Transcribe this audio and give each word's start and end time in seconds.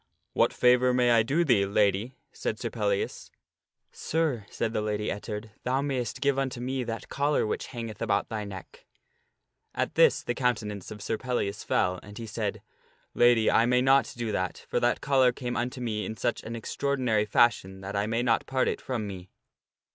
"What 0.33 0.51
favor 0.51 0.95
may 0.95 1.11
I 1.11 1.21
do 1.21 1.45
thee, 1.45 1.63
Lady?" 1.63 2.15
said 2.41 2.59
Sir 2.59 2.71
Pellias." 2.71 3.29
Sir," 3.91 4.47
said 4.49 4.73
the 4.73 4.81
Lady 4.81 5.11
Ettard, 5.11 5.51
"thou 5.61 5.83
mayst 5.83 6.21
give 6.21 6.39
unto 6.39 6.59
me 6.59 6.83
that 6.83 7.07
collar 7.07 7.45
which 7.45 7.67
hangeth 7.67 8.01
about 8.01 8.27
thy 8.27 8.43
neck." 8.43 8.87
At 9.75 9.93
this 9.93 10.23
the 10.23 10.33
countenance 10.33 10.89
of 10.89 11.03
Sir 11.03 11.19
Pellias 11.19 11.63
fell, 11.63 11.99
and 12.01 12.17
he 12.17 12.25
said," 12.25 12.63
Lady, 13.13 13.51
I 13.51 13.67
may 13.67 13.83
not 13.83 14.11
do 14.17 14.31
that; 14.31 14.65
for 14.67 14.79
that 14.79 15.01
collar 15.01 15.31
came 15.31 15.55
unto 15.55 15.79
me 15.79 16.03
in 16.03 16.17
such 16.17 16.41
an 16.41 16.55
extraordinary 16.55 17.25
fashion 17.25 17.81
that 17.81 17.95
I 17.95 18.07
may 18.07 18.23
not 18.23 18.47
part 18.47 18.67
it 18.67 18.81
from 18.81 19.05
me." 19.05 19.29